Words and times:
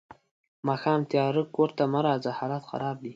ماښام 0.67 1.01
تیارۀ 1.11 1.43
کور 1.55 1.69
ته 1.77 1.83
مه 1.93 1.99
راځه 2.07 2.31
حالات 2.39 2.63
خراب 2.69 2.97
دي. 3.03 3.09